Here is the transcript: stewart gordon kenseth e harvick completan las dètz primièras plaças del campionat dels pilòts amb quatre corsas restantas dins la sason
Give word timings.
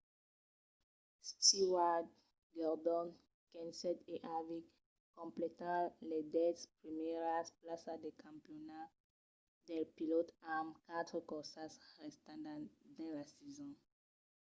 stewart 1.29 2.05
gordon 2.57 3.07
kenseth 3.51 4.01
e 4.13 4.15
harvick 4.27 4.67
completan 5.19 5.83
las 6.09 6.25
dètz 6.35 6.61
primièras 6.81 7.47
plaças 7.61 7.97
del 8.03 8.15
campionat 8.25 8.89
dels 9.67 9.89
pilòts 9.97 10.35
amb 10.57 10.69
quatre 10.85 11.19
corsas 11.31 11.71
restantas 12.03 12.61
dins 12.95 13.13
la 13.17 13.25
sason 13.31 13.71